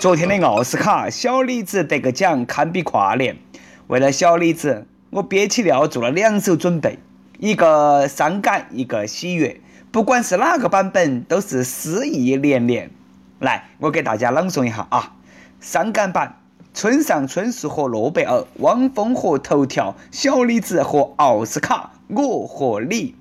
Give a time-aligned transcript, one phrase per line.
[0.00, 3.36] 昨天的奥斯卡，小李子得个奖，堪比跨年。
[3.86, 6.98] 为了小李子，我憋起尿做了两手准备，
[7.38, 9.60] 一个伤感，一个喜悦。
[9.92, 12.90] 不管是哪个版本，都是诗意连连。
[13.40, 15.16] 来，我给大家朗诵一下啊。
[15.60, 16.40] 伤感版：
[16.72, 23.14] 村上春树和诺贝尔，汪峰和头条，小李子和奥斯卡，我和你。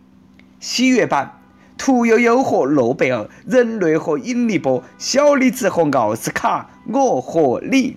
[0.61, 1.38] 喜悦版。
[1.79, 7.95] 屠呦呦和诺贝尔，人类和引力波，小李子和奥斯卡，我和你。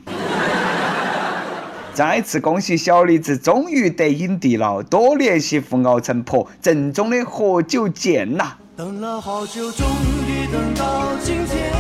[1.92, 8.52] 再次恭喜小李子终于得影帝了，多年媳妇熬成婆，正宗的喝酒见呐！
[8.76, 9.84] 等了好久，终
[10.28, 11.72] 于等到今天。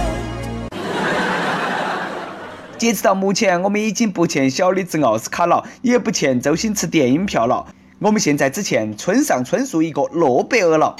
[2.76, 7.64] 截止到目前，我们已经不欠小李子奥斯卡了，也不欠周星驰电影票了，
[8.00, 10.96] 我们现在只欠村上春树一个诺贝尔了。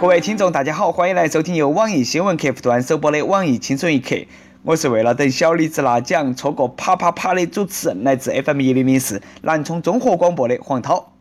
[0.00, 4.16] 各位听众，大家好，欢迎来收听由网易新闻客户端首播的《网易轻松一刻》。
[4.64, 11.12] 我是为了等小李子拿奖，错过啪啪啪的主持人，来自 FM 一零零四南充综合广播的黄涛。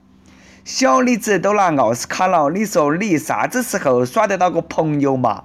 [0.65, 5.43] 小李子都拿奥斯卡了，你说你啥子时候耍得到个朋友嘛？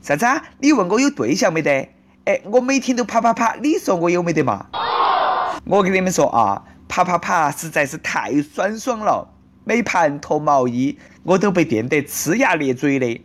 [0.00, 0.26] 啥子？
[0.58, 1.90] 你问我有对象没得？
[2.24, 4.66] 哎，我每天都啪啪啪，你说我有没得嘛？
[5.66, 9.28] 我跟你们说啊，啪啪啪实在是太酸爽了。
[9.70, 13.20] 每盘脱毛衣，我都被电得呲牙咧嘴的。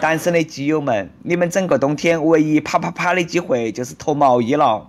[0.00, 4.86] 单身的基友们，你们整个冬天唯一啪啪啪的机会就是脱毛衣了。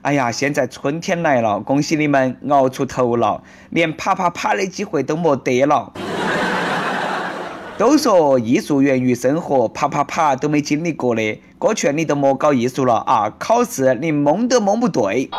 [0.00, 5.92] 哎呀，现在春天来了，恭喜你们熬出头了，连啪啪啪的机会都没得了。
[7.78, 13.32] 都说艺术源于生活，啪啪啪都没经历过的，哥劝你都莫搞艺术了啊！
[13.38, 15.30] 考试你蒙都蒙不对。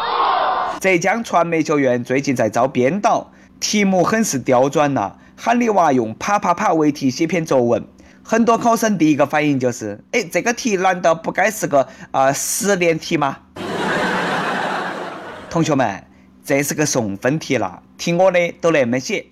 [0.79, 3.31] 浙江传媒学院最近在招编导。
[3.63, 7.87] 题目很是刁钻呐，喊你娃用啪啪啪为题写篇作文。
[8.21, 13.37] 很多考生第一个反应就是：哎，这个题难道不该是个啊十连题吗？
[15.49, 16.03] 同学们，
[16.43, 19.27] 这是个送分题了，听我的都那么写。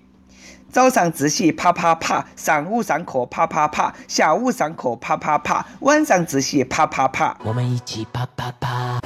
[0.70, 7.36] 早上自习啪啪啪，上午上课啪啪啪，下午上课啪啪啪，晚上自习啪啪啪。
[7.44, 8.98] 我们一起啪啪啪。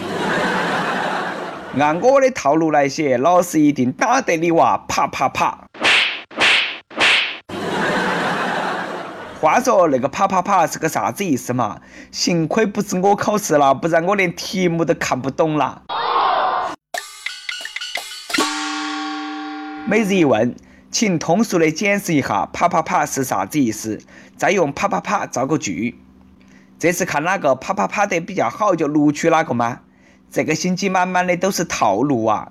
[1.79, 5.67] 按我的套路来写，老师一定打得你娃啪啪啪。
[9.39, 11.79] 话说那个啪啪啪是个啥子意思嘛？
[12.11, 15.83] 幸亏不是我考试了，不然我连题目都看不懂了。
[19.87, 20.57] 每日一问，
[20.91, 24.01] 请通俗的解释一下啪啪啪是啥子意思，
[24.39, 26.01] 再用啪啪啪造个句。
[26.79, 29.81] 这是看哪个啪啪啪得比较好就录取哪个吗？
[30.31, 32.49] 这个心机满满的都是套路啊！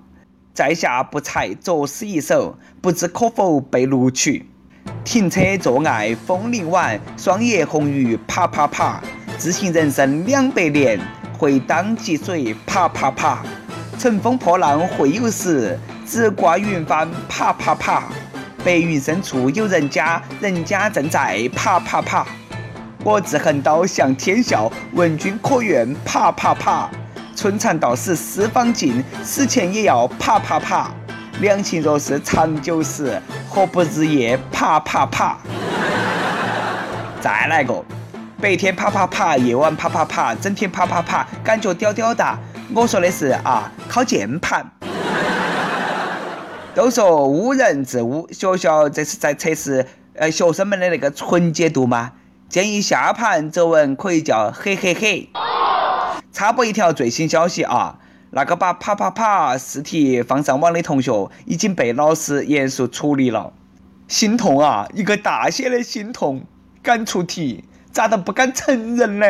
[0.53, 4.50] 在下不才，作诗一首，不知可否被录取？
[5.03, 9.02] 停车坐爱枫林晚，霜叶红于啪啪啪。
[9.38, 11.00] 自信人生两百年，
[11.38, 13.44] 会当积水啪啪啪。
[14.00, 18.03] 乘风破浪会有时，直挂云帆啪啪啪。
[18.63, 22.25] 白云深处有人家，人家正在啪啪啪。
[23.03, 26.90] 我自横刀向天笑，问君可愿啪啪啪？
[27.35, 30.90] 春蚕到死丝方尽，死前也要啪啪啪。
[31.41, 35.38] 两情若是长久时，何不日夜啪啪啪？
[37.19, 37.84] 再来个，
[38.40, 42.40] 白天啪啪啪，夜晚啪啪啪，整天啪啪啪，感觉屌屌哒。
[42.74, 44.66] 我说的是啊，靠键盘。
[46.74, 49.85] 都说污人自污，学校这是在测试
[50.16, 52.13] 呃学生们的那个纯洁度吗？
[52.47, 55.29] 建议下盘作文可以叫嘿嘿嘿。
[56.35, 57.97] 插播一条最新消息啊！
[58.31, 63.53] 那个把啪啪啪试题放上网的同学已经被老师严肃处理了，
[64.09, 64.85] 心痛啊！
[64.94, 66.44] 一个大写的心痛，
[66.84, 69.25] 敢出题，咋都不敢承认呢？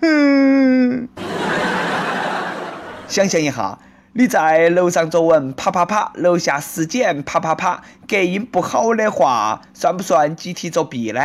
[0.00, 1.08] 哼！
[3.06, 3.78] 想象一下，
[4.14, 11.20] 你在楼上作文啪啪啪，楼下尸检啪啪啪，隔音不好的话，算不算集体作弊呢？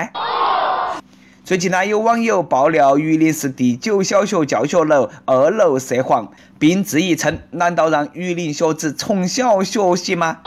[1.46, 10.38] 最近呢，有网友爆料榆林市第九小学教学楼二楼涉黄，并质疑称：难道让榆林学子从小学习吗？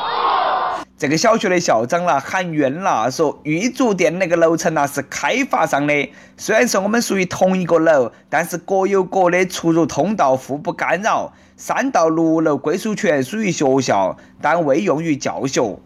[0.96, 6.08] 这个小学的校长呢喊冤了，说玉竹店那个楼层呢是开发商的，
[6.38, 11.34] 虽然说我们属于同一个楼，但是各有各的出入通道，互不干扰。
[11.58, 15.78] 三到六楼归属权属于学校，但未用于教学。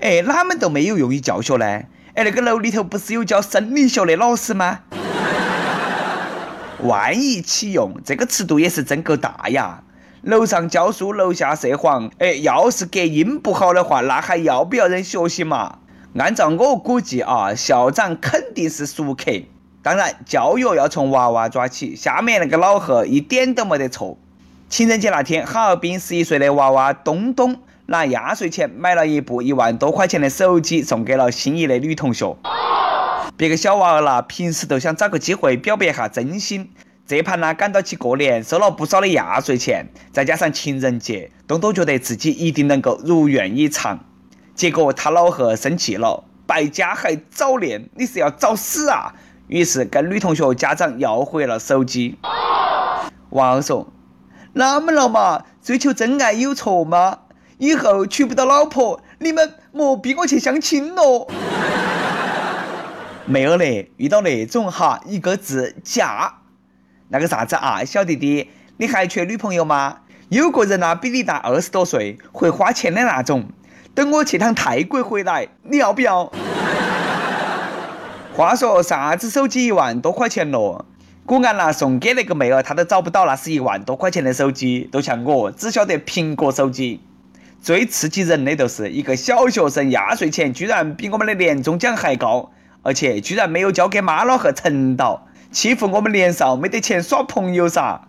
[0.00, 1.84] 哎，哪门都没有用于教学呢？
[2.14, 4.80] 哎，那个楼里头不是有教生理学的老师吗？
[6.82, 9.82] 万一启用，这个尺度也是真够大呀！
[10.22, 12.10] 楼上教书，楼下涉黄。
[12.18, 15.78] 哎，要是隔音不好的话，那还要不要人学习嘛？
[16.18, 19.30] 按照我估计啊，校长肯定是熟客。
[19.82, 24.18] 当然，教育要从娃娃抓起，下面那个老贺一点都没得错。
[24.68, 32.36] 情人节那天，哈尔滨十一岁的娃娃东东拿压岁钱买了一部一万多块钱的手机，送给了心仪的女同学。
[33.34, 36.70] 别个小娃儿啦，平时都想找个机会表白一下真心，
[37.06, 43.98] 这盘呢赶到起过年，收了不少的压岁钱，再加上情人节，东东觉得自己一定能够如愿以偿。
[44.54, 49.14] 结果他老贺生气了，败家还早恋，你是要找死啊！
[49.46, 52.18] 于是跟女同学家长要回了手机。
[53.30, 53.90] 娃儿说
[54.52, 57.20] ：“那么了嘛，追求真爱有错吗？
[57.58, 61.26] 以后娶不到老婆，你们莫逼我去相亲喽。”
[63.26, 66.36] 妹儿嘞，遇到那种哈，一个字嫁。
[67.10, 69.98] 那个啥子啊，小弟弟，你还缺女朋友吗？
[70.30, 73.48] 有个人呐，比你大二十多岁，会花钱的那种。
[73.94, 76.30] 等我去趟泰国回来，你要不要？
[78.36, 80.86] 话说啥子手机一万多块钱咯？
[81.26, 87.00] 果然啦，送给那个妹儿，她都找不到那是一万多块钱的手机，都像我只晓得苹果手机。
[87.60, 92.52] 最刺激人的就是一个小学生压岁钱居然比我们的年终奖还高，
[92.82, 98.00] 而且居然没有交给妈老汉陈到，欺负我们年少没得钱耍朋友噻。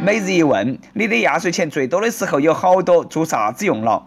[0.00, 4.06] 每日一问：你的压岁钱最多的时候有好多，做啥子用了？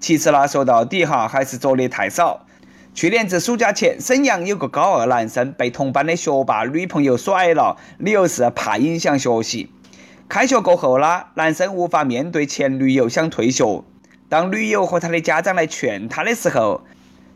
[0.00, 2.46] 其实呢，说到底哈，还是作业太少。
[2.94, 9.70] 去年子暑假前，沈阳有个高二男生被同班的学霸女朋友甩了，理由是怕影响学习。
[10.28, 13.82] 开学过后啦，男生无法面对前女友，想退学。
[14.28, 16.82] 当女友和他的家长来劝他的时候，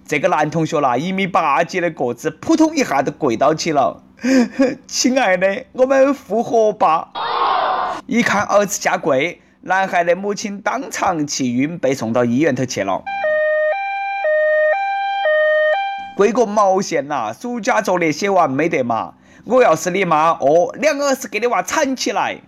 [0.07, 4.03] 这个男同学啦，一米八几的个子，扑通一下就跪倒起了。
[4.87, 7.09] 亲爱的，我们复合吧。
[8.07, 13.03] 一看儿子下跪，男孩的母亲当场气晕，被送到医院头去了。
[16.17, 17.31] 跪个毛线呐！
[17.39, 19.13] 暑假作业写完没得嘛？
[19.45, 22.41] 我要是你妈，哦，两个儿子给你娃铲起来！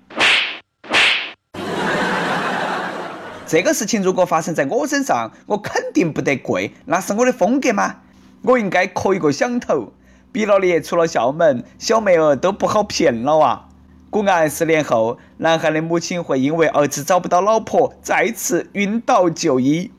[3.46, 7.96] 这个事情如果发生在我身上，我肯定不得跪，那是我的风格吗？
[8.40, 9.92] 我应该磕一个响头。
[10.32, 13.68] 毕了业出了校门，小妹儿都不好骗了啊！
[14.08, 19.90] 果然，十年后，男孩的母亲会因为儿子找不到老婆，再次晕倒就医。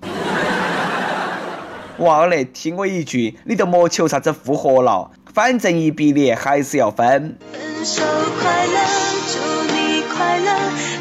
[1.99, 7.37] 娃儿嘞，听我一句，你都莫求啥子复合了，反正一毕业还是要分。
[7.51, 8.01] 分手
[8.39, 8.79] 快乐，
[9.27, 9.39] 祝
[9.73, 10.49] 你快乐，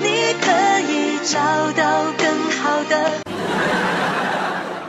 [0.02, 0.50] 你可
[0.90, 1.38] 以找
[1.72, 3.10] 到更好的。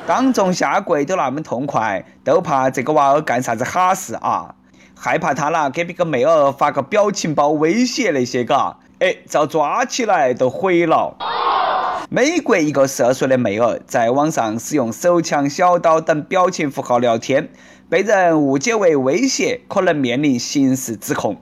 [0.07, 4.56] 当众下跪都那么痛快，都怕这个娃儿干啥子哈事啊？
[4.95, 11.15] 害怕他啦，给别个妹儿发个表情包威胁那些嘎，哎，遭抓起来都毁了。
[12.11, 17.50] 美国一个十二岁的妹儿在网上使用手枪、小刀等表情符号聊天，
[17.88, 21.38] 被人误解为威胁，可能面临刑事指控。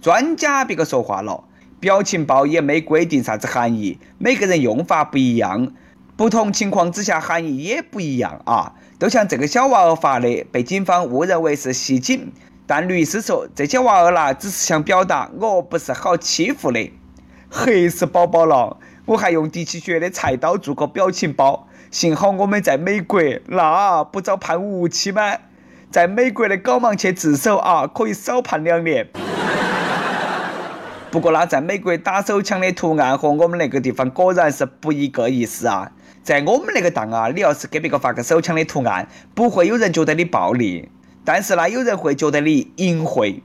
[0.00, 1.42] 专家别个说话了，
[1.80, 5.72] 表情包也没规定啥子含义，每个人用法不一样，
[6.16, 8.74] 不同情况之下含义也不一样啊。
[9.00, 12.30] 都像这个小娃儿发的，被警方误认为是袭警，
[12.64, 16.92] 但律师说这些娃儿啦，只是想表达我不是好欺负的。
[17.50, 18.76] 黑死宝宝了！
[19.08, 25.34] 我还用滴起血的菜刀做个表情包，幸好我们在美国，那不遭判无期吗？
[25.90, 29.08] 在美国的搞忙去自首啊，可以少判两年。
[31.10, 35.90] 不过那在美国打手枪的图案和我们那个地方果然是不一个意思啊。
[36.22, 40.90] 在我们那个档啊，你要是给别个发个手枪的图案，不会有人觉得你暴力，
[41.24, 43.40] 但是呢，有人会觉得你淫秽。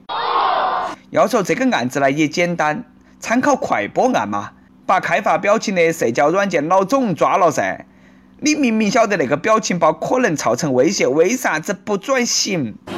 [1.12, 2.84] 要说这个案子呢，也简单，
[3.22, 4.52] 参考快播案嘛，
[4.86, 7.86] 把开发表情的社交软件老总抓了噻。
[8.40, 12.76] 你明明晓得那个表情包可能造成威胁，为啥子不转型？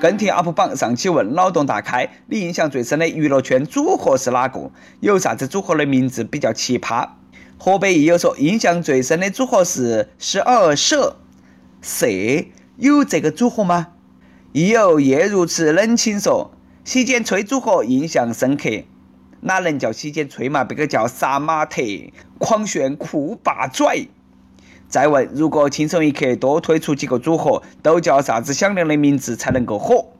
[0.00, 4.72] 跟帖 UP 榜上期问脑洞大开，你印象最深的娱乐圈组合是哪个？
[5.00, 7.08] 有啥子组合的名字比较奇葩？
[7.56, 11.16] 河北益友说，印象最深的组合是十二社，
[11.82, 12.06] 社
[12.76, 13.88] 有这个组合吗？
[14.52, 16.50] 益友夜如此冷清说，
[16.82, 18.70] 洗剪吹组合印象深刻，
[19.40, 20.64] 哪能叫洗剪吹嘛？
[20.64, 21.82] 别个叫杀马特，
[22.38, 24.08] 狂炫酷霸拽。
[24.88, 30.12] 再问，如果轻松一刻多推出几个组合，都叫啥子响亮的名字才能够火？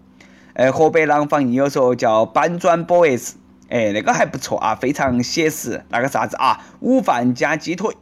[0.52, 3.32] 哎，河北廊坊友说叫搬砖 boys，
[3.70, 5.84] 哎，那个还不错啊，非常写实。
[5.88, 7.96] 那个啥子啊，午饭加鸡腿。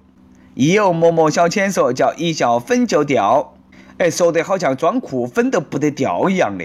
[0.54, 3.54] 亦有默默小千说叫一笑粉就掉，
[3.98, 6.64] 哎，说得好像装酷粉都不得掉一样的。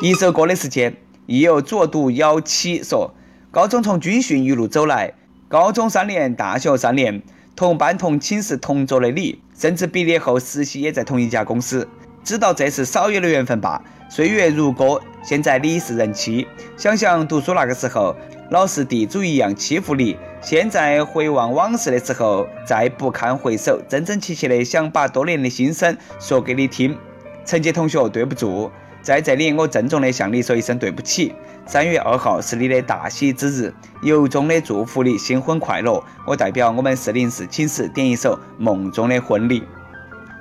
[0.00, 0.96] 一首歌的时间，
[1.26, 3.12] 亦有左读幺七说，
[3.50, 5.12] 高中从军训一路走来，
[5.48, 7.20] 高中三年，大学三年，
[7.56, 11.88] 同班同寝室同桌的你，甚至毕业后实习也在同一家公司，
[12.22, 13.82] 知道这是少有的缘分吧？
[14.08, 16.46] 岁月如歌，现在你是人妻，
[16.76, 18.14] 想想读书那个时候，
[18.50, 26.96] 老是地主一样欺负你，现在回望往事的时候，再不堪回首，真真切切的想把多年的心声说给你听。
[27.44, 28.70] 陈杰同学，对不住。
[29.02, 31.34] 在这里，我郑重的向你说一声对不起。
[31.66, 36.02] 三月二号是你的大喜之日，由衷的祝福你新婚快乐。
[36.26, 39.60] 我代表我们四零四寝室点一首《梦中的婚礼》。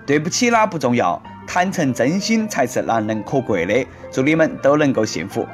[0.06, 3.86] 对不起啦，不重要，坦诚真心才是难能可贵的。
[4.12, 5.46] 祝你们都能够幸福。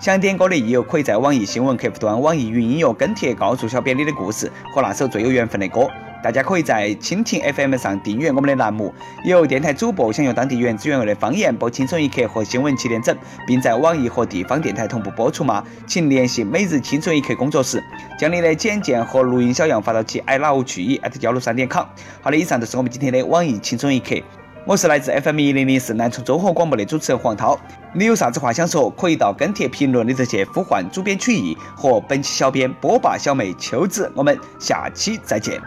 [0.00, 5.88] 想点歌的益友可以在网易新闻客户端、网易云音乐跟帖告诉小编你的故事和那首最有缘分的歌。
[6.22, 8.94] 大家可以在蜻蜓 FM 上订阅我们的栏目。
[9.24, 15.64] 有电台主播想用当地原汁原味的方言播《轻松一刻》和新闻七点整，并在网易和地方电台同步播出吗？
[15.84, 17.82] 请联系每日轻松一刻工作室，
[18.16, 21.84] 将你的简介和录音小样发到其 i love 去意幺六三点 com。
[22.20, 24.14] 好的，以上就是我们今天的网易轻松一刻。
[24.68, 27.58] 我是来自 FM 一零零四南充综合广播的主持人黄涛。
[27.94, 34.12] 你有啥子话想说，可以到跟帖评论里头去呼唤主编曲艺和本期小编波霸小妹秋子。
[34.14, 35.58] 我们下期再见。